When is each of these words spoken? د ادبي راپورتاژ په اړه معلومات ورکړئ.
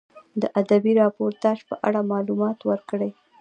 د 0.41 0.43
ادبي 0.61 0.91
راپورتاژ 1.01 1.57
په 1.69 1.75
اړه 1.87 2.07
معلومات 2.11 2.59
ورکړئ. 2.69 3.11